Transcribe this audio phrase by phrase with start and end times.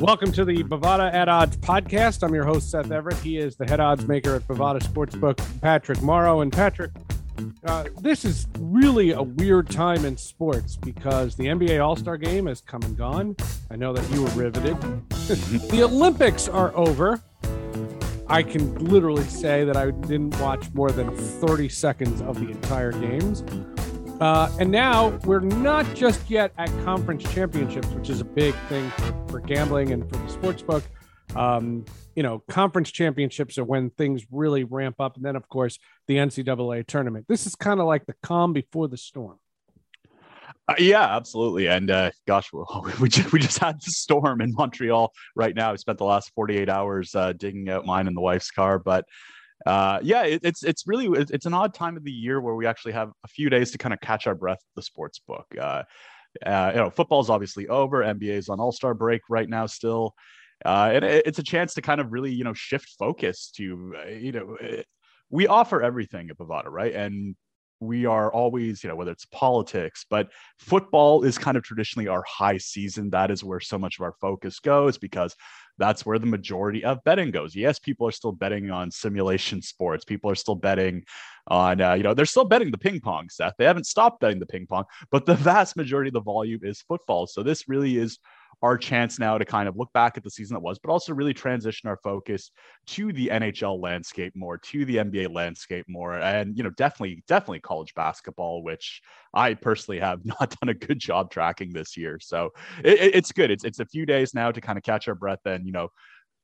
[0.00, 2.22] Welcome to the Bovada at Odds podcast.
[2.22, 3.16] I'm your host, Seth Everett.
[3.16, 6.40] He is the head odds maker at Bovada Sportsbook, Patrick Morrow.
[6.40, 6.92] And Patrick,
[7.64, 12.46] uh, this is really a weird time in sports because the NBA All Star game
[12.46, 13.34] has come and gone.
[13.72, 14.80] I know that you were riveted.
[15.10, 17.20] the Olympics are over.
[18.28, 22.92] I can literally say that I didn't watch more than 30 seconds of the entire
[22.92, 23.42] games.
[24.20, 28.90] Uh, and now we're not just yet at conference championships, which is a big thing
[29.28, 30.82] for gambling and for the sports book.
[31.36, 31.84] Um,
[32.16, 35.14] you know, conference championships are when things really ramp up.
[35.14, 35.78] And then, of course,
[36.08, 37.26] the NCAA tournament.
[37.28, 39.38] This is kind of like the calm before the storm.
[40.66, 41.66] Uh, yeah, absolutely.
[41.66, 42.50] And uh, gosh,
[43.00, 45.70] we just, we just had the storm in Montreal right now.
[45.70, 48.80] We spent the last 48 hours uh, digging out mine and the wife's car.
[48.80, 49.04] But
[49.66, 52.66] uh, yeah, it, it's it's really it's an odd time of the year where we
[52.66, 54.60] actually have a few days to kind of catch our breath.
[54.76, 55.82] The sports book, uh,
[56.44, 58.02] uh, you know, football's obviously over.
[58.02, 60.14] NBA's on All Star break right now still,
[60.64, 63.94] uh, and it, it's a chance to kind of really you know shift focus to
[64.00, 64.82] uh, you know eh,
[65.30, 66.94] we offer everything at Bovada, right?
[66.94, 67.34] And
[67.80, 72.24] we are always, you know, whether it's politics, but football is kind of traditionally our
[72.26, 73.10] high season.
[73.10, 75.34] That is where so much of our focus goes because
[75.78, 77.54] that's where the majority of betting goes.
[77.54, 80.04] Yes, people are still betting on simulation sports.
[80.04, 81.04] People are still betting
[81.46, 83.54] on, uh, you know, they're still betting the ping pong, Seth.
[83.58, 86.82] They haven't stopped betting the ping pong, but the vast majority of the volume is
[86.82, 87.26] football.
[87.26, 88.18] So this really is
[88.62, 91.14] our chance now to kind of look back at the season that was, but also
[91.14, 92.50] really transition our focus
[92.86, 97.60] to the NHL landscape more, to the NBA landscape more, and you know, definitely, definitely
[97.60, 99.00] college basketball, which
[99.32, 102.18] I personally have not done a good job tracking this year.
[102.20, 102.50] So
[102.84, 103.50] it, it's good.
[103.50, 105.88] It's it's a few days now to kind of catch our breath and you know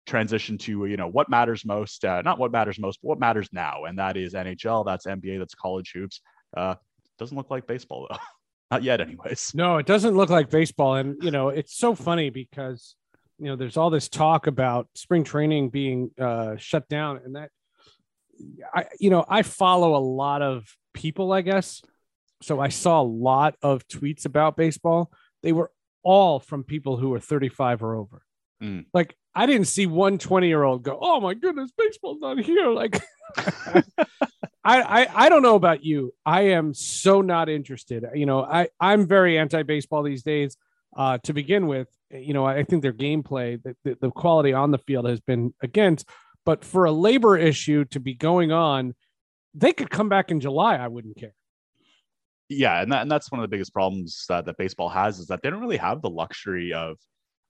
[0.06, 3.48] transition to you know what matters most uh, not what matters most but what matters
[3.52, 6.20] now and that is nhl that's nba that's college hoops
[6.56, 6.74] uh
[7.18, 8.18] doesn't look like baseball though
[8.70, 9.52] Not yet, anyways.
[9.54, 10.96] No, it doesn't look like baseball.
[10.96, 12.96] And, you know, it's so funny because,
[13.38, 17.20] you know, there's all this talk about spring training being uh, shut down.
[17.24, 17.50] And that,
[18.74, 21.82] I, you know, I follow a lot of people, I guess.
[22.42, 25.10] So I saw a lot of tweets about baseball.
[25.42, 25.70] They were
[26.02, 28.22] all from people who were 35 or over.
[28.62, 28.86] Mm.
[28.92, 32.68] Like, I didn't see one 20 year old go, Oh my goodness, baseball's not here.
[32.68, 33.02] Like,
[33.36, 33.82] I,
[34.64, 36.12] I I don't know about you.
[36.24, 38.04] I am so not interested.
[38.14, 40.56] You know, I I'm very anti baseball these days.
[40.96, 44.70] Uh, to begin with, you know, I think their gameplay, the, the, the quality on
[44.70, 46.08] the field has been against.
[46.46, 48.94] But for a labor issue to be going on,
[49.54, 50.76] they could come back in July.
[50.76, 51.34] I wouldn't care.
[52.48, 55.26] Yeah, and that, and that's one of the biggest problems that, that baseball has is
[55.28, 56.96] that they don't really have the luxury of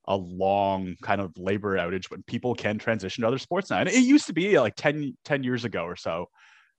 [0.07, 3.79] a long kind of labor outage when people can transition to other sports now.
[3.79, 6.29] And it used to be like 10, 10 years ago or so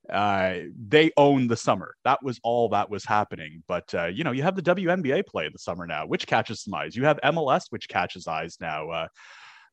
[0.10, 0.56] uh,
[0.88, 1.96] they own the summer.
[2.04, 3.64] That was all that was happening.
[3.68, 6.62] But uh, you know, you have the WNBA play in the summer now, which catches
[6.64, 6.96] some eyes.
[6.96, 8.90] You have MLS, which catches eyes now.
[8.90, 9.08] Uh,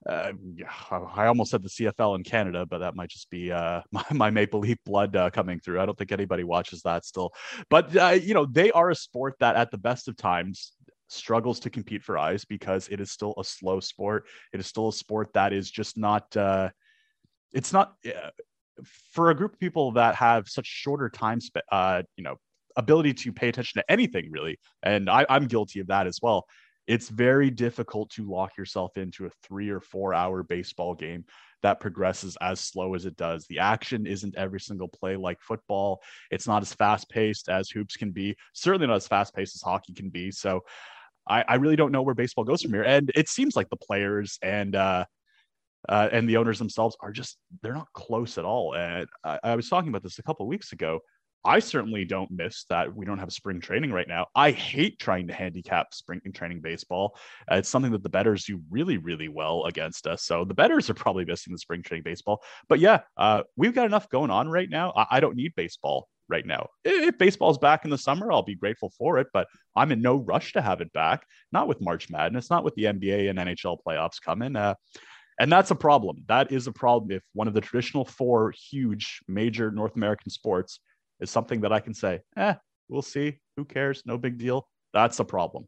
[0.09, 0.33] uh,
[0.91, 4.31] I almost said the CFL in Canada, but that might just be uh, my, my,
[4.31, 5.81] Maple Leaf blood uh, coming through.
[5.81, 7.33] I don't think anybody watches that still.
[7.69, 10.73] But uh, you know, they are a sport that, at the best of times,
[11.13, 14.27] struggles to compete for eyes because it is still a slow sport.
[14.53, 16.37] It is still a sport that is just not.
[16.37, 16.71] Uh,
[17.53, 18.31] it's not uh,
[19.13, 22.37] for a group of people that have such shorter time sp- uh, you know
[22.77, 26.47] ability to pay attention to anything really and I, i'm guilty of that as well
[26.87, 31.25] it's very difficult to lock yourself into a three or four hour baseball game
[31.63, 33.47] that progresses as slow as it does.
[33.47, 36.03] The action isn't every single play like football.
[36.31, 39.63] It's not as fast paced as hoops can be, certainly not as fast paced as
[39.63, 40.33] hockey can be.
[40.33, 40.65] So
[41.29, 42.83] I, I, really don't know where baseball goes from here.
[42.83, 45.05] And it seems like the players and uh,
[45.89, 48.75] uh, and the owners themselves are just they're not close at all.
[48.75, 51.01] And I, I was talking about this a couple weeks ago.
[51.45, 54.27] I certainly don't miss that we don't have spring training right now.
[54.35, 57.17] I hate trying to handicap spring training baseball.
[57.51, 60.23] Uh, it's something that the betters do really, really well against us.
[60.23, 62.43] So the betters are probably missing the spring training baseball.
[62.69, 64.93] But yeah, uh, we've got enough going on right now.
[64.95, 66.69] I, I don't need baseball right now.
[66.85, 70.17] If baseball's back in the summer, I'll be grateful for it, but I'm in no
[70.17, 71.25] rush to have it back.
[71.53, 74.57] Not with March Madness, not with the NBA and NHL playoffs coming.
[74.57, 74.75] Uh,
[75.41, 76.25] and that's a problem.
[76.29, 80.81] That is a problem if one of the traditional four huge major North American sports
[81.21, 82.55] is something that I can say, eh,
[82.89, 83.39] we'll see.
[83.57, 84.03] Who cares?
[84.07, 84.69] No big deal.
[84.93, 85.67] That's a problem.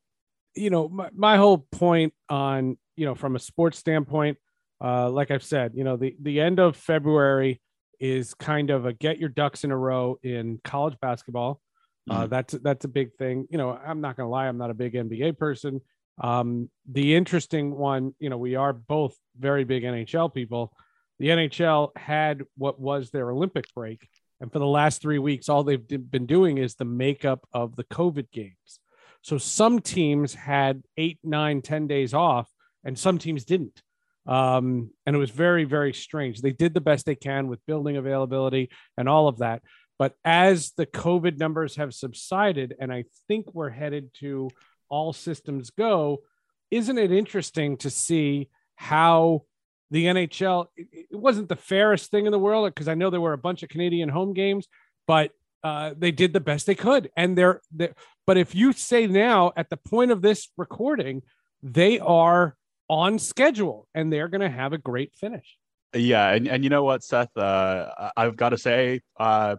[0.54, 4.38] You know, my, my whole point on, you know, from a sports standpoint,
[4.82, 7.60] uh, like I've said, you know, the, the end of February
[8.00, 11.60] is kind of a get your ducks in a row in college basketball.
[12.08, 12.30] Uh, mm-hmm.
[12.30, 13.46] that's that's a big thing.
[13.50, 15.80] You know, I'm not gonna lie, I'm not a big NBA person.
[16.20, 20.72] Um, the interesting one, you know, we are both very big NHL people.
[21.18, 24.08] The NHL had what was their Olympic break.
[24.40, 27.84] And for the last three weeks, all they've been doing is the makeup of the
[27.84, 28.80] COVID games.
[29.22, 32.48] So some teams had eight, nine, ten days off
[32.84, 33.82] and some teams didn't.
[34.26, 36.40] Um, and it was very, very strange.
[36.40, 39.62] They did the best they can with building availability and all of that.
[39.98, 44.50] But as the COVID numbers have subsided, and I think we're headed to
[44.88, 46.22] all systems go,
[46.70, 49.44] isn't it interesting to see how
[49.90, 53.34] the NHL, it, wasn't the fairest thing in the world because I know there were
[53.34, 54.66] a bunch of Canadian home games,
[55.06, 55.30] but
[55.62, 57.10] uh, they did the best they could.
[57.16, 57.94] And they're, they're,
[58.26, 61.22] but if you say now at the point of this recording,
[61.62, 62.56] they are
[62.94, 65.56] on schedule and they're going to have a great finish.
[65.92, 66.30] Yeah.
[66.32, 69.56] And, and you know what, Seth, uh, I've got to say, uh,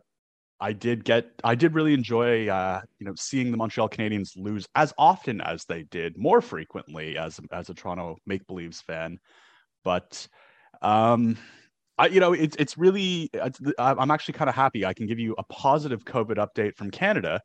[0.58, 4.66] I did get I did really enjoy uh, you know seeing the Montreal Canadiens lose
[4.74, 9.20] as often as they did, more frequently as as a Toronto Make Believes fan.
[9.84, 10.30] But
[10.82, 11.38] um,
[11.98, 15.20] I you know it's it's really it's, I'm actually kind of happy I can give
[15.20, 17.42] you a positive COVID update from Canada,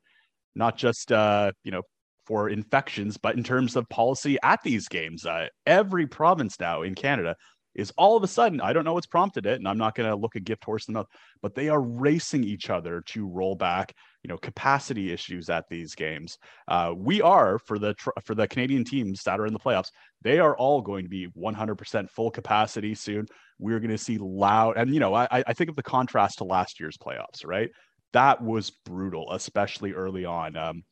[0.54, 1.82] not just uh, you know
[2.31, 5.27] for infections, but in terms of policy at these games.
[5.27, 7.35] Uh, every province now in Canada
[7.75, 10.09] is all of a sudden, I don't know what's prompted it, and I'm not going
[10.09, 11.09] to look a gift horse in the mouth,
[11.43, 13.93] but they are racing each other to roll back,
[14.23, 16.38] you know, capacity issues at these games.
[16.69, 19.91] Uh, we are for the for the Canadian teams that are in the playoffs,
[20.23, 23.27] they are all going to be 100% full capacity soon.
[23.59, 26.44] We're going to see loud, and you know, I, I think of the contrast to
[26.44, 27.71] last year's playoffs, right?
[28.12, 30.56] That was brutal, especially early on.
[30.56, 30.85] Um,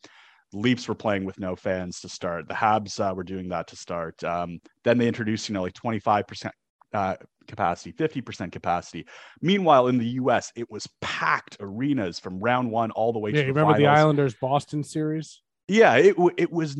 [0.52, 2.48] Leafs were playing with no fans to start.
[2.48, 4.22] The Habs uh, were doing that to start.
[4.24, 6.50] Um, then they introduced, you know, like 25%
[6.94, 7.16] uh,
[7.46, 9.06] capacity, 50% capacity.
[9.42, 13.40] Meanwhile, in the US, it was packed arenas from round one all the way yeah,
[13.40, 13.96] to the remember finals.
[13.96, 15.42] the Islanders Boston series?
[15.70, 16.76] Yeah, it it was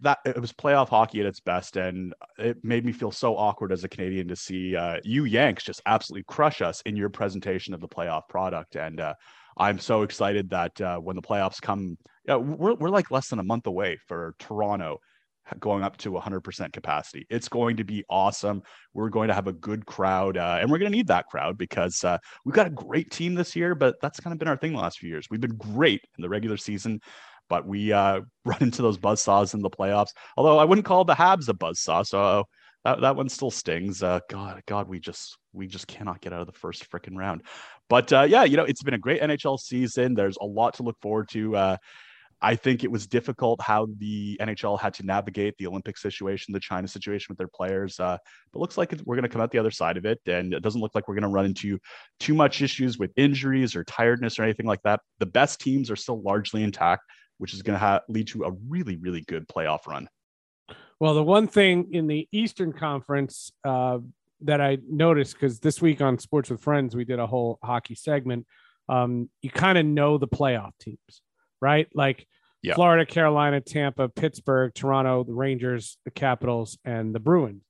[0.00, 3.70] that it was playoff hockey at its best, and it made me feel so awkward
[3.70, 7.74] as a Canadian to see uh, you Yanks just absolutely crush us in your presentation
[7.74, 8.76] of the playoff product.
[8.76, 9.12] And uh,
[9.56, 13.44] I'm so excited that uh, when the playoffs come, we're we're like less than a
[13.44, 15.00] month away for Toronto
[15.58, 17.26] going up to 100% capacity.
[17.28, 18.62] It's going to be awesome.
[18.94, 21.58] We're going to have a good crowd, uh, and we're going to need that crowd
[21.58, 23.74] because uh, we've got a great team this year.
[23.74, 25.26] But that's kind of been our thing the last few years.
[25.30, 27.00] We've been great in the regular season,
[27.48, 30.10] but we uh, run into those buzz saws in the playoffs.
[30.36, 32.44] Although I wouldn't call the Habs a buzz saw, so
[32.84, 34.02] that, that one still stings.
[34.02, 37.42] Uh, God, God, we just we just cannot get out of the first freaking round.
[37.88, 40.14] But uh, yeah, you know, it's been a great NHL season.
[40.14, 41.56] There's a lot to look forward to.
[41.56, 41.76] Uh,
[42.42, 46.60] I think it was difficult how the NHL had to navigate the Olympic situation, the
[46.60, 48.00] China situation with their players.
[48.00, 48.16] Uh,
[48.52, 50.62] but looks like we're going to come out the other side of it, and it
[50.62, 51.78] doesn't look like we're going to run into
[52.18, 55.00] too much issues with injuries or tiredness or anything like that.
[55.18, 57.02] The best teams are still largely intact,
[57.36, 60.08] which is going to ha- lead to a really, really good playoff run.
[61.00, 63.98] Well, the one thing in the Eastern Conference uh,
[64.42, 67.94] that I noticed because this week on Sports with Friends we did a whole hockey
[67.94, 68.46] segment.
[68.88, 71.22] Um, you kind of know the playoff teams
[71.60, 71.88] right?
[71.94, 72.26] Like
[72.62, 72.74] yeah.
[72.74, 77.62] Florida, Carolina, Tampa, Pittsburgh, Toronto, the Rangers, the Capitals, and the Bruins.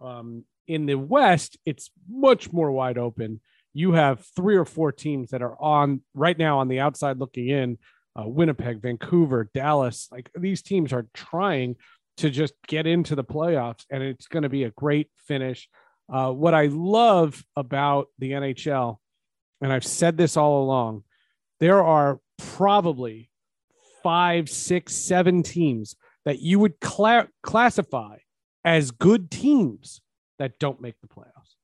[0.00, 3.40] Um, in the West, it's much more wide open.
[3.72, 7.48] You have three or four teams that are on right now on the outside looking
[7.48, 7.78] in
[8.18, 10.08] uh, Winnipeg, Vancouver, Dallas.
[10.10, 11.76] Like these teams are trying
[12.18, 15.68] to just get into the playoffs, and it's going to be a great finish.
[16.12, 18.98] Uh, what I love about the NHL,
[19.60, 21.04] and I've said this all along,
[21.60, 23.30] there are probably
[24.02, 28.18] five, six, seven teams that you would cla- classify
[28.64, 30.00] as good teams
[30.38, 31.54] that don't make the playoffs.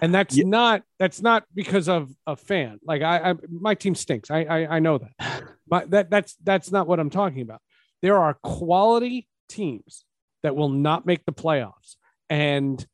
[0.00, 0.44] And that's yeah.
[0.46, 2.78] not that's not because of a fan.
[2.84, 4.30] Like I, I my team stinks.
[4.30, 5.42] I, I I know that.
[5.66, 7.60] But that that's that's not what I'm talking about.
[8.02, 10.04] There are quality teams
[10.42, 11.96] that will not make the playoffs.
[12.28, 12.84] And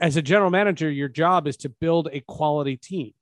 [0.00, 3.12] as a general manager, your job is to build a quality team.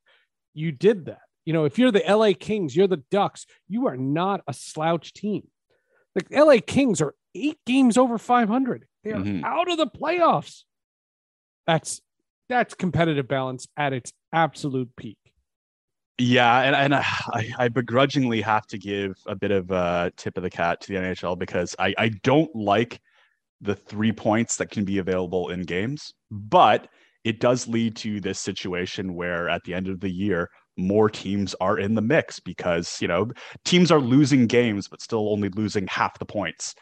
[0.53, 1.21] You did that.
[1.45, 5.13] You know, if you're the LA Kings, you're the Ducks, you are not a slouch
[5.13, 5.47] team.
[6.15, 8.87] The LA Kings are eight games over 500.
[9.05, 9.45] They are mm-hmm.
[9.45, 10.65] out of the playoffs.
[11.67, 12.01] That's
[12.49, 15.19] that's competitive balance at its absolute peak.
[16.19, 20.37] Yeah, and, and uh, I, I begrudgingly have to give a bit of a tip
[20.37, 23.01] of the cat to the NHL because I, I don't like
[23.61, 26.89] the three points that can be available in games, but
[27.25, 31.55] it does lead to this situation where at the end of the year, more teams
[31.61, 33.31] are in the mix because you know
[33.65, 36.75] teams are losing games but still only losing half the points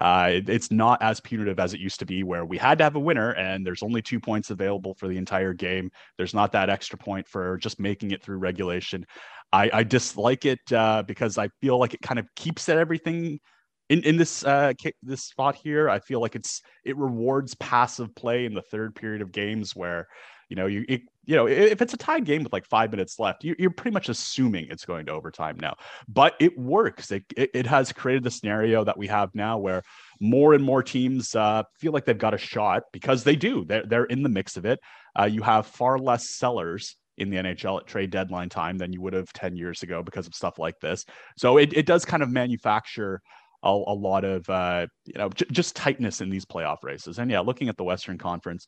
[0.00, 2.84] uh, it, it's not as punitive as it used to be where we had to
[2.84, 5.90] have a winner and there's only two points available for the entire game.
[6.16, 9.06] There's not that extra point for just making it through regulation.
[9.52, 13.40] I, I dislike it uh, because i feel like it kind of keeps at everything
[13.88, 14.72] in, in this uh,
[15.02, 15.88] this spot here.
[15.88, 20.08] I feel like it's it rewards passive play in the third period of games where
[20.48, 23.18] you know, you it, you know, if it's a tied game with like five minutes
[23.18, 25.74] left, you're pretty much assuming it's going to overtime now.
[26.08, 27.10] But it works.
[27.10, 29.82] It, it, has created the scenario that we have now where
[30.20, 33.64] more and more teams uh, feel like they've got a shot because they do.
[33.64, 34.78] They're, they're in the mix of it.
[35.18, 39.00] Uh, you have far less sellers in the NHL at trade deadline time than you
[39.00, 41.04] would have 10 years ago because of stuff like this.
[41.36, 43.20] So it, it does kind of manufacture
[43.62, 47.18] a, a lot of, uh, you know, j- just tightness in these playoff races.
[47.18, 48.66] And yeah, looking at the Western Conference,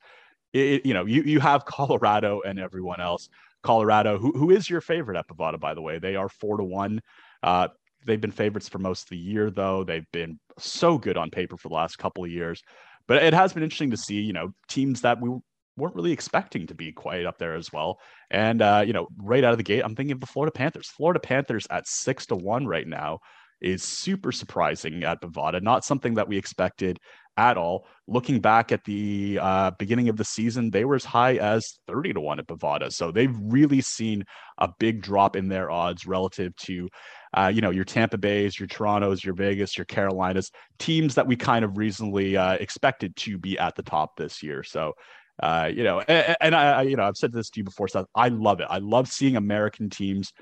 [0.52, 3.28] it, you know, you, you have Colorado and everyone else.
[3.62, 5.98] Colorado, who, who is your favorite at Bovada, by the way?
[5.98, 7.00] They are four to one.
[7.42, 7.68] Uh,
[8.06, 9.84] they've been favorites for most of the year, though.
[9.84, 12.62] They've been so good on paper for the last couple of years.
[13.06, 15.30] But it has been interesting to see, you know, teams that we
[15.78, 17.98] weren't really expecting to be quite up there as well.
[18.30, 20.88] And uh, you know, right out of the gate, I'm thinking of the Florida Panthers.
[20.88, 23.20] Florida Panthers at six to one right now
[23.60, 25.62] is super surprising at Bovada.
[25.62, 26.98] Not something that we expected
[27.38, 27.86] at all.
[28.08, 32.14] Looking back at the uh, beginning of the season, they were as high as 30
[32.14, 32.92] to 1 at Bovada.
[32.92, 34.24] So they've really seen
[34.58, 36.88] a big drop in their odds relative to,
[37.34, 41.36] uh, you know, your Tampa Bays, your Torontos, your Vegas, your Carolinas, teams that we
[41.36, 44.64] kind of reasonably uh, expected to be at the top this year.
[44.64, 44.94] So,
[45.40, 48.06] uh, you know, and, and I, you know, I've said this to you before, Seth.
[48.16, 48.66] I love it.
[48.68, 50.32] I love seeing American teams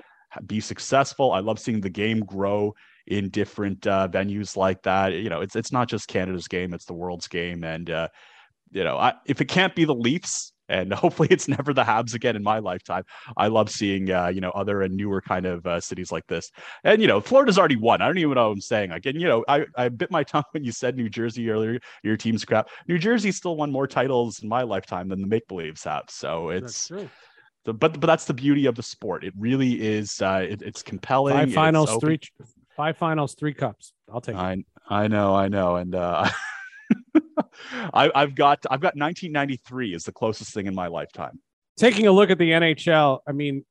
[0.45, 1.31] be successful.
[1.31, 2.73] I love seeing the game grow
[3.07, 5.13] in different uh, venues like that.
[5.13, 7.63] You know, it's it's not just Canada's game; it's the world's game.
[7.63, 8.09] And uh,
[8.71, 12.13] you know, I, if it can't be the Leafs, and hopefully it's never the Habs
[12.13, 13.03] again in my lifetime.
[13.37, 16.51] I love seeing uh, you know other and newer kind of uh, cities like this.
[16.83, 18.01] And you know, Florida's already won.
[18.01, 18.91] I don't even know what I'm saying.
[18.91, 21.79] Again, you know, I, I bit my tongue when you said New Jersey earlier.
[22.03, 22.69] Your team's crap.
[22.87, 26.05] New Jersey still won more titles in my lifetime than the Make Believes have.
[26.09, 26.91] So it's.
[27.73, 29.23] But but that's the beauty of the sport.
[29.23, 30.21] It really is.
[30.21, 31.35] Uh, it, it's compelling.
[31.35, 32.19] Five finals, three
[32.75, 33.93] Five finals, three cups.
[34.11, 34.35] I'll take.
[34.35, 36.29] I I know, I know, and uh,
[37.93, 41.39] I, I've got I've got 1993 is the closest thing in my lifetime.
[41.75, 43.65] Taking a look at the NHL, I mean,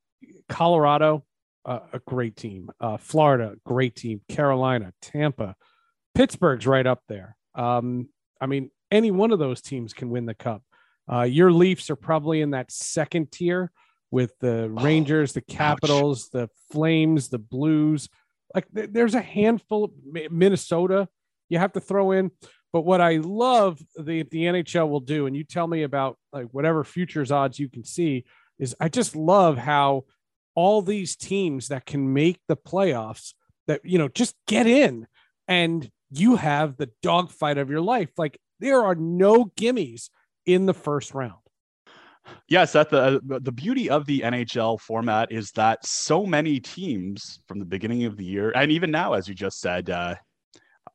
[0.49, 1.25] Colorado,
[1.65, 2.71] uh, a great team.
[2.81, 4.21] Uh, Florida, great team.
[4.29, 5.57] Carolina, Tampa,
[6.15, 7.37] Pittsburgh's right up there.
[7.55, 8.09] Um,
[8.41, 10.63] I mean, any one of those teams can win the cup.
[11.11, 13.71] Uh, your Leafs are probably in that second tier
[14.11, 18.09] with the oh, Rangers, the Capitals, the Flames, the Blues,
[18.55, 19.93] like there's a handful
[20.31, 21.09] Minnesota
[21.49, 22.31] you have to throw in.
[22.73, 26.47] But what I love the the NHL will do, and you tell me about like
[26.53, 28.25] whatever futures odds you can see,
[28.59, 30.05] is I just love how
[30.55, 33.35] all these teams that can make the playoffs
[33.67, 35.07] that you know just get in
[35.49, 38.11] and you have the dogfight of your life.
[38.17, 40.11] Like there are no gimmies
[40.45, 41.46] in the first round.
[42.49, 47.59] Yes, that the the beauty of the NHL format is that so many teams from
[47.59, 50.15] the beginning of the year, and even now, as you just said, uh,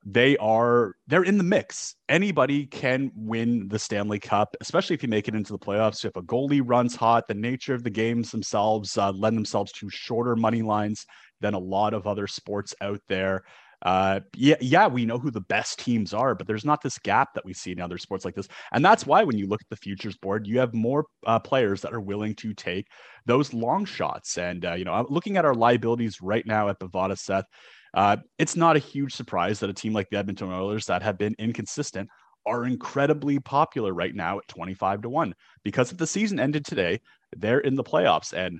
[0.05, 1.95] they are they're in the mix.
[2.09, 6.05] Anybody can win the Stanley Cup, especially if you make it into the playoffs.
[6.05, 9.89] If a goalie runs hot, the nature of the games themselves uh, lend themselves to
[9.89, 11.05] shorter money lines
[11.41, 13.43] than a lot of other sports out there
[13.83, 17.33] uh, yeah, yeah, we know who the best teams are, but there's not this gap
[17.33, 18.47] that we see in other sports like this.
[18.71, 21.81] And that's why when you look at the futures board, you have more uh, players
[21.81, 22.87] that are willing to take
[23.25, 24.37] those long shots.
[24.37, 27.45] And, uh, you know, I'm looking at our liabilities right now at Bovada, Seth.
[27.93, 31.17] Uh, it's not a huge surprise that a team like the Edmonton Oilers that have
[31.17, 32.07] been inconsistent
[32.45, 36.99] are incredibly popular right now at 25 to 1 because if the season ended today,
[37.35, 38.33] they're in the playoffs.
[38.33, 38.59] And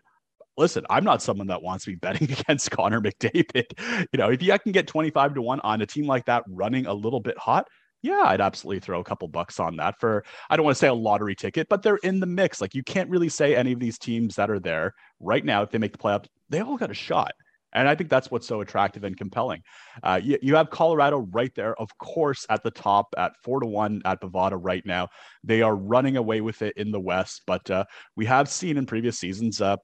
[0.57, 4.07] listen, I'm not someone that wants to be betting against Connor McDavid.
[4.11, 6.85] You know, if you can get 25 to 1 on a team like that running
[6.85, 7.67] a little bit hot,
[8.03, 10.87] yeah, I'd absolutely throw a couple bucks on that for I don't want to say
[10.87, 12.59] a lottery ticket, but they're in the mix.
[12.59, 15.69] Like you can't really say any of these teams that are there right now, if
[15.69, 17.33] they make the playoffs, they all got a shot.
[17.73, 19.61] And I think that's what's so attractive and compelling.
[20.03, 23.65] Uh, you, you, have Colorado right there, of course, at the top at four to
[23.65, 25.07] one at Bovada right now.
[25.43, 27.85] They are running away with it in the West, but uh,
[28.17, 29.77] we have seen in previous seasons uh,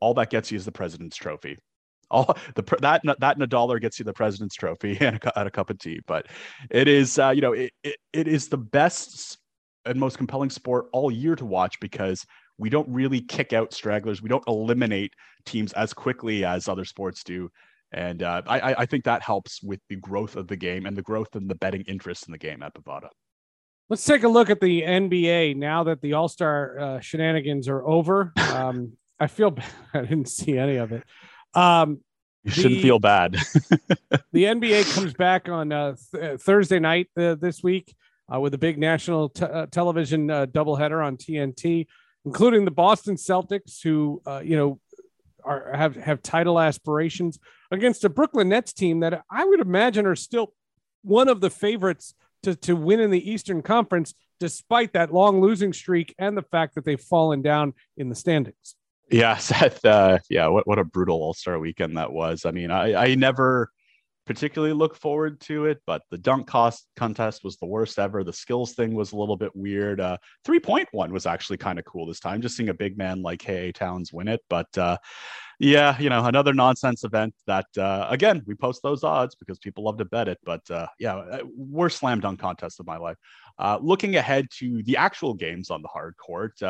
[0.00, 1.58] all that gets you is the president's trophy.
[2.10, 5.48] All the that that in a dollar gets you the president's trophy and a, and
[5.48, 6.00] a cup of tea.
[6.06, 6.26] But
[6.70, 9.38] it is uh, you know it, it, it is the best
[9.84, 12.24] and most compelling sport all year to watch because
[12.58, 14.20] we don't really kick out stragglers.
[14.20, 15.12] We don't eliminate
[15.46, 17.50] teams as quickly as other sports do.
[17.92, 21.02] And uh, I, I think that helps with the growth of the game and the
[21.02, 23.08] growth in the betting interest in the game at Bovada.
[23.88, 27.86] Let's take a look at the NBA now that the All Star uh, shenanigans are
[27.86, 28.32] over.
[28.48, 29.70] Um, I feel bad.
[29.94, 31.04] I didn't see any of it.
[31.54, 32.00] Um,
[32.44, 33.32] you shouldn't the, feel bad.
[34.32, 37.94] the NBA comes back on uh, th- uh, Thursday night uh, this week
[38.32, 41.86] uh, with a big national t- uh, television uh, doubleheader on TNT,
[42.24, 44.80] including the Boston Celtics, who you know
[45.44, 47.38] are have have title aspirations
[47.70, 50.52] against a Brooklyn Nets team that I would imagine are still
[51.02, 55.72] one of the favorites to to win in the Eastern Conference despite that long losing
[55.72, 58.76] streak and the fact that they've fallen down in the standings.
[59.10, 59.84] Yeah, Seth.
[59.84, 62.44] Uh, yeah, what what a brutal All Star weekend that was.
[62.44, 63.70] I mean, I I never
[64.26, 68.22] particularly look forward to it, but the dunk cost contest was the worst ever.
[68.22, 70.00] The skills thing was a little bit weird.
[70.00, 72.98] Uh, three point one was actually kind of cool this time, just seeing a big
[72.98, 73.72] man like K.A.
[73.72, 74.40] Towns win it.
[74.50, 74.98] But uh,
[75.58, 79.84] yeah, you know, another nonsense event that uh, again we post those odds because people
[79.84, 80.38] love to bet it.
[80.44, 83.16] But uh, yeah, uh, worst slam dunk contest of my life.
[83.58, 86.60] Uh, looking ahead to the actual games on the hard court.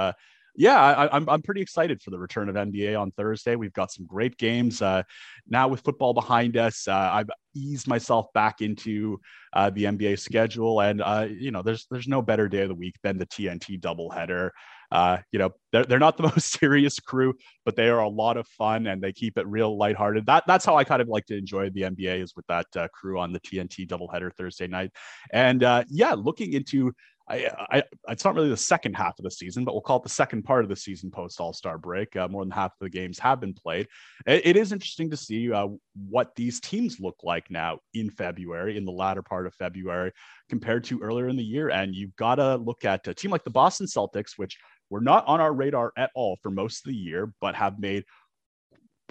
[0.59, 3.57] Uh, yeah, I, am I'm, I'm pretty excited for the return of NBA on Thursday.
[3.57, 5.03] We've got some great games uh,
[5.49, 6.88] now with football behind us.
[6.88, 9.21] Uh, I've eased myself back into
[9.53, 12.75] uh, the NBA schedule, and uh, you know, there's there's no better day of the
[12.75, 14.50] week than the TNT doubleheader.
[14.91, 17.35] Uh, you know, they're, they're not the most serious crew,
[17.65, 20.27] but they are a lot of fun and they keep it real lighthearted.
[20.27, 22.88] That that's how I kind of like to enjoy the NBA is with that uh,
[22.88, 24.91] crew on the TNT doubleheader Thursday night.
[25.33, 26.93] And yeah, looking into
[27.28, 30.02] I, I, it's not really the second half of the season, but we'll call it
[30.02, 32.16] the second part of the season post All Star break.
[32.16, 33.87] Uh, more than half of the games have been played.
[34.26, 35.68] it, it is interesting to see uh,
[36.08, 40.12] what these teams look like now in February, in the latter part of February,
[40.49, 41.68] compared to earlier in the year.
[41.68, 44.56] And you've got to look at a team like the Boston Celtics, which
[44.88, 48.04] were not on our radar at all for most of the year, but have made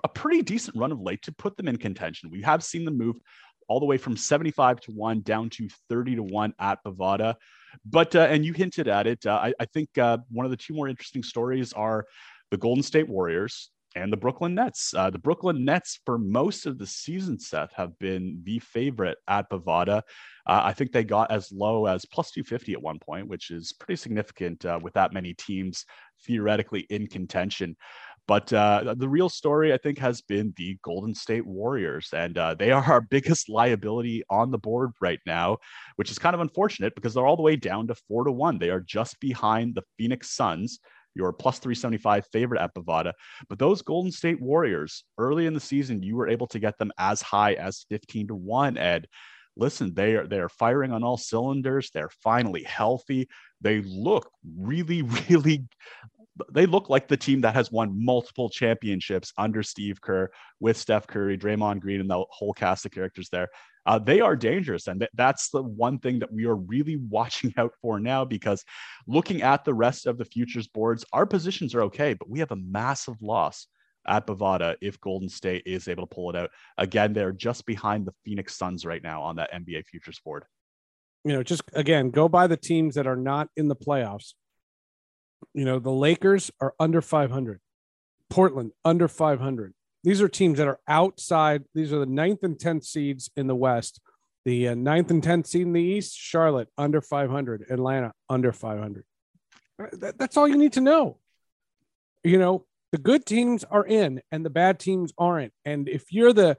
[0.03, 2.31] a pretty decent run of late to put them in contention.
[2.31, 3.17] We have seen them move
[3.67, 7.35] all the way from 75 to 1 down to 30 to 1 at Bovada.
[7.85, 10.57] But, uh, and you hinted at it, uh, I, I, think uh, one of the
[10.57, 12.05] two more interesting stories are
[12.51, 14.93] the Golden State Warriors and the Brooklyn Nets.
[14.93, 19.49] Uh, the Brooklyn Nets, for most of the season, Seth, have been the favorite at
[19.49, 20.01] Bovada.
[20.45, 23.73] Uh, I think they got as low as plus 250 at one point, which is
[23.73, 25.85] pretty significant uh, with that many teams
[26.25, 27.75] theoretically in contention.
[28.27, 32.09] But uh, the real story, I think, has been the Golden State Warriors.
[32.13, 35.57] And uh, they are our biggest liability on the board right now,
[35.95, 38.59] which is kind of unfortunate because they're all the way down to four to one.
[38.59, 40.79] They are just behind the Phoenix Suns,
[41.15, 43.13] your plus 375 favorite at Bovada.
[43.47, 46.91] But those Golden State Warriors, early in the season, you were able to get them
[46.97, 49.07] as high as 15 to one, Ed
[49.57, 51.89] listen, they are they're firing on all cylinders.
[51.89, 53.27] They're finally healthy.
[53.61, 55.65] They look really, really
[56.51, 61.07] they look like the team that has won multiple championships under Steve Kerr with Steph
[61.07, 63.49] Curry, Draymond Green, and the whole cast of characters there.
[63.85, 64.87] Uh, they are dangerous.
[64.87, 68.63] And that's the one thing that we are really watching out for now because
[69.07, 72.51] looking at the rest of the futures boards, our positions are okay, but we have
[72.51, 73.67] a massive loss
[74.07, 76.49] at Bovada if Golden State is able to pull it out.
[76.77, 80.43] Again, they're just behind the Phoenix Suns right now on that NBA futures board.
[81.23, 84.33] You know, just again, go by the teams that are not in the playoffs
[85.53, 87.59] you know, the Lakers are under 500,
[88.29, 89.73] Portland under 500.
[90.03, 91.63] These are teams that are outside.
[91.73, 93.99] These are the ninth and 10th seeds in the West.
[94.45, 99.03] The uh, ninth and 10th seed in the East, Charlotte under 500, Atlanta under 500.
[99.81, 101.17] Uh, that, that's all you need to know.
[102.23, 105.53] You know, the good teams are in and the bad teams aren't.
[105.65, 106.57] And if you're the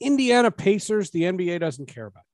[0.00, 2.24] Indiana Pacers, the NBA doesn't care about.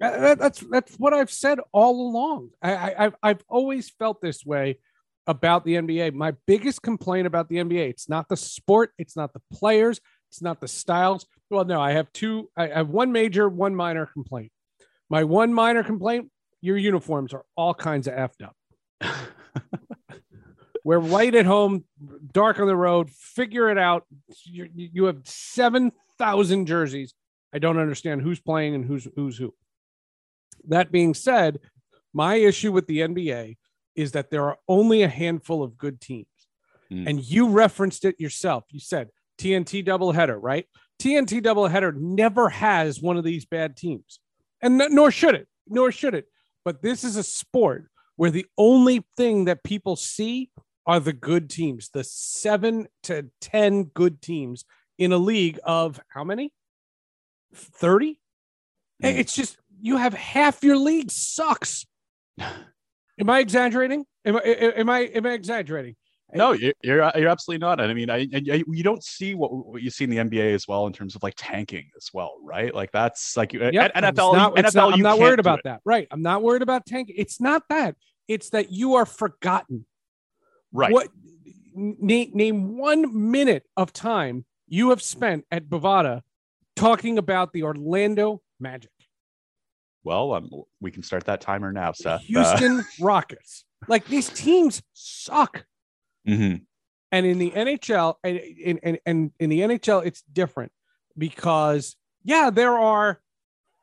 [0.00, 2.50] That, that's that's what I've said all along.
[2.60, 4.78] I, I I've, I've always felt this way
[5.26, 6.14] about the NBA.
[6.14, 10.42] My biggest complaint about the NBA, it's not the sport, it's not the players, it's
[10.42, 11.26] not the styles.
[11.50, 14.52] Well, no, I have two, I have one major, one minor complaint.
[15.08, 16.30] My one minor complaint,
[16.60, 18.56] your uniforms are all kinds of effed up.
[20.84, 21.84] We're white at home,
[22.32, 23.10] dark on the road.
[23.10, 24.04] Figure it out.
[24.44, 27.14] You, you have 7,000 jerseys.
[27.54, 29.54] I don't understand who's playing and who's who's who.
[30.68, 31.60] That being said,
[32.12, 33.56] my issue with the NBA
[33.94, 36.26] is that there are only a handful of good teams.
[36.90, 37.08] Mm.
[37.08, 38.64] And you referenced it yourself.
[38.70, 40.66] You said TNT doubleheader, right?
[41.00, 44.20] TNT doubleheader never has one of these bad teams.
[44.60, 46.26] And nor should it, nor should it.
[46.64, 50.50] But this is a sport where the only thing that people see
[50.86, 54.64] are the good teams, the seven to 10 good teams
[54.98, 56.52] in a league of how many?
[57.54, 58.20] 30?
[59.02, 59.18] Mm.
[59.18, 61.86] It's just, you have half your league sucks.
[63.22, 64.04] Am I exaggerating?
[64.24, 65.94] Am I am I am I exaggerating?
[66.34, 67.80] No, you're you're, you're absolutely not.
[67.80, 70.52] And I mean, I, I, you don't see what what you see in the NBA
[70.54, 72.74] as well in terms of like tanking as well, right?
[72.74, 73.94] Like that's like yep.
[73.94, 74.34] NFL.
[74.34, 75.82] Not, NFL, not, I'm not worried about that.
[75.84, 76.08] Right.
[76.10, 77.14] I'm not worried about tanking.
[77.16, 77.94] It's not that.
[78.26, 79.86] It's that you are forgotten.
[80.72, 80.92] Right.
[80.92, 81.08] What?
[81.76, 86.22] Name name one minute of time you have spent at Bovada
[86.74, 88.90] talking about the Orlando Magic.
[90.04, 92.14] Well, um, we can start that timer now, Seth.
[92.14, 93.64] Uh, Houston uh, Rockets.
[93.88, 95.64] Like these teams suck.
[96.28, 96.62] Mm-hmm.
[97.12, 100.72] And in the NHL, and in, and, and in the NHL, it's different
[101.16, 103.20] because yeah, there are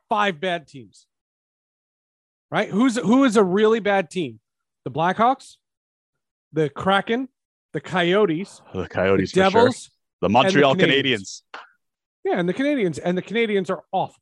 [0.10, 1.06] five bad teams.
[2.50, 2.70] Right?
[2.70, 4.40] Who's who is a really bad team?
[4.84, 5.58] the Blackhawks,
[6.54, 7.30] the Kraken,
[7.74, 9.62] the Coyotes, The Coyotes, the for sure.
[9.62, 9.92] Devils.
[10.22, 10.82] The Montreal Canadiens.
[10.84, 11.42] Canadiens.
[12.26, 12.98] Yeah, and the Canadians.
[12.98, 14.22] And the Canadians are awful.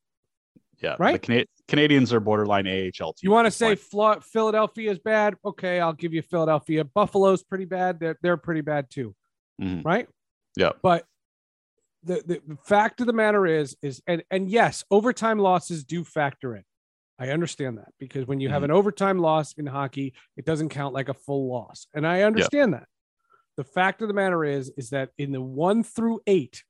[0.81, 1.21] Yeah, Right?
[1.21, 3.13] The Canadians are borderline AHL team.
[3.23, 3.75] You want to say.
[3.75, 5.35] Phila- Philadelphia is bad?
[5.43, 6.83] Okay, I'll give you Philadelphia.
[6.85, 7.99] Buffalo's pretty bad.
[7.99, 9.13] They're, they're pretty bad too.
[9.61, 9.83] Mhm.
[9.83, 10.07] right?
[10.55, 10.71] Yeah.
[10.81, 11.05] But
[12.03, 16.55] the, the fact of the matter is is and and yes, overtime losses do factor
[16.55, 16.63] in.
[17.19, 18.65] I understand that because when you have Mhm.
[18.65, 22.73] an overtime loss in hockey, it doesn't count like a full loss, and I understand
[22.75, 22.87] that.
[23.57, 26.63] The fact of the matter is is that in the one through eight,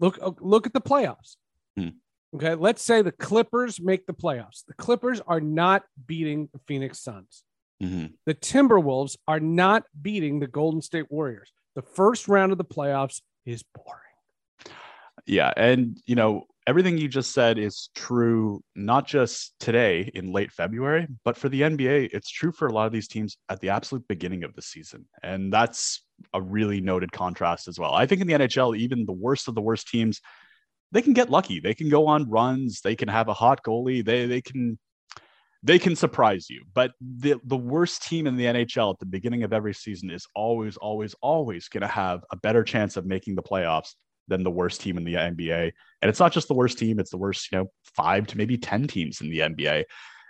[0.00, 1.36] look look at the playoffs.
[1.76, 1.88] Hmm.
[2.34, 4.64] Okay, let's say the Clippers make the playoffs.
[4.66, 7.44] The Clippers are not beating the Phoenix Suns
[7.82, 8.14] Mhm.
[8.24, 11.52] the Timberwolves are not beating the Golden State Warriors.
[11.74, 14.00] The first round of the playoffs is boring.
[15.26, 20.50] Yeah, and you know everything you just said is true, not just today in late
[20.50, 23.68] February, but for the NBA, it's true for a lot of these teams at the
[23.70, 27.92] absolute beginning of the season, and that's a really noted contrast as well.
[27.92, 30.20] I think in the NHL, even the worst of the worst teams,
[30.96, 31.60] they can get lucky.
[31.60, 32.80] They can go on runs.
[32.80, 34.02] They can have a hot goalie.
[34.02, 34.78] They they can
[35.62, 36.64] they can surprise you.
[36.72, 40.26] But the the worst team in the NHL at the beginning of every season is
[40.34, 43.94] always, always, always going to have a better chance of making the playoffs
[44.26, 45.70] than the worst team in the NBA.
[46.00, 48.56] And it's not just the worst team; it's the worst, you know, five to maybe
[48.56, 49.84] ten teams in the NBA.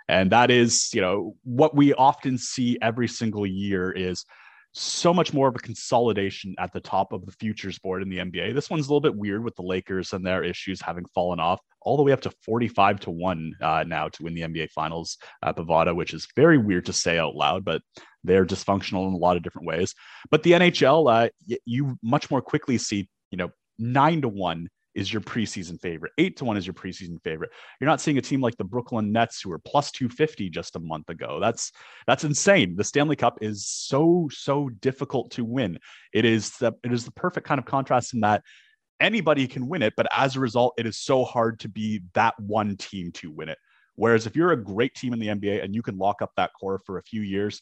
[0.09, 4.25] And that is, you know, what we often see every single year is
[4.73, 8.17] so much more of a consolidation at the top of the futures board in the
[8.17, 8.53] NBA.
[8.53, 11.59] This one's a little bit weird with the Lakers and their issues having fallen off
[11.81, 15.17] all the way up to 45 to 1 uh, now to win the NBA Finals
[15.43, 17.81] at Bovada, which is very weird to say out loud, but
[18.23, 19.95] they're dysfunctional in a lot of different ways.
[20.29, 23.49] But the NHL, uh, y- you much more quickly see, you know,
[23.79, 26.11] nine to one is your preseason favorite.
[26.17, 27.51] Eight to one is your preseason favorite.
[27.79, 30.79] You're not seeing a team like the Brooklyn Nets who were plus 250 just a
[30.79, 31.39] month ago.
[31.39, 31.71] That's
[32.07, 32.75] that's insane.
[32.75, 35.79] The Stanley Cup is so so difficult to win.
[36.13, 38.43] It is the it is the perfect kind of contrast in that
[38.99, 42.33] anybody can win it, but as a result, it is so hard to be that
[42.39, 43.57] one team to win it.
[43.95, 46.51] Whereas if you're a great team in the NBA and you can lock up that
[46.59, 47.61] core for a few years,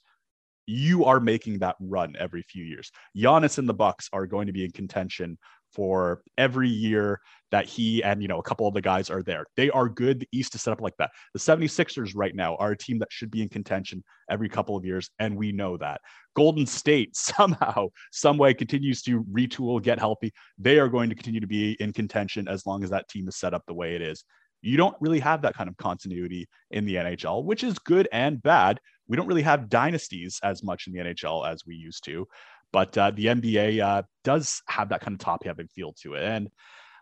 [0.67, 2.91] you are making that run every few years.
[3.15, 5.37] Giannis and the Bucks are going to be in contention
[5.75, 7.19] for every year
[7.51, 9.45] that he and you know a couple of the guys are there.
[9.55, 10.21] They are good.
[10.21, 11.11] The East is set up like that.
[11.33, 14.85] The 76ers right now are a team that should be in contention every couple of
[14.85, 16.01] years, and we know that.
[16.35, 20.33] Golden State somehow, some way continues to retool, get healthy.
[20.57, 23.37] They are going to continue to be in contention as long as that team is
[23.37, 24.23] set up the way it is.
[24.61, 28.41] You don't really have that kind of continuity in the NHL, which is good and
[28.41, 28.79] bad.
[29.07, 32.27] We don't really have dynasties as much in the NHL as we used to,
[32.75, 36.23] but uh, the NBA uh, does have that kind of top-heavy feel to it.
[36.23, 36.49] And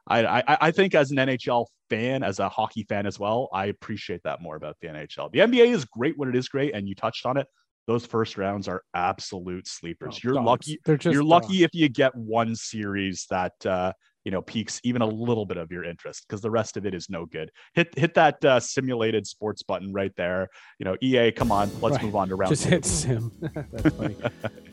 [0.08, 3.66] I, I, I think as an NHL fan, as a hockey fan as well, I
[3.66, 5.32] appreciate that more about the NHL.
[5.32, 7.48] The NBA is great when it is great, and you touched on it.
[7.88, 10.18] Those first rounds are absolute sleepers.
[10.18, 10.46] Oh, you're dogs.
[10.46, 10.80] lucky.
[10.86, 13.94] They're just You're lucky if you get one series that uh,
[14.26, 16.94] you know piques even a little bit of your interest, because the rest of it
[16.94, 17.52] is no good.
[17.74, 20.50] Hit hit that uh, simulated sports button right there.
[20.80, 22.06] You know, EA, come on, let's Right.
[22.06, 22.50] move on to round.
[22.52, 22.70] just two.
[22.70, 23.32] hit sim.
[23.72, 24.16] That's funny.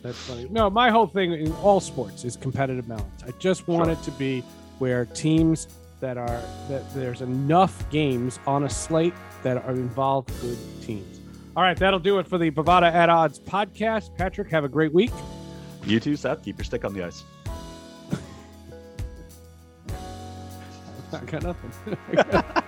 [0.02, 0.46] That's funny.
[0.50, 3.22] No, my whole thing in all sports is competitive balance.
[3.26, 3.92] I just want Sure.
[3.92, 4.40] it to be
[4.78, 5.68] where teams
[6.00, 11.20] that are that there's enough games on a slate that are involved good teams.
[11.56, 14.16] All right, that'll do it for the Bovada at Odds podcast.
[14.16, 15.10] Patrick, have a great week.
[15.84, 16.44] You too, Seth.
[16.44, 17.24] Keep your stick on the ice.
[21.12, 22.62] I got nothing.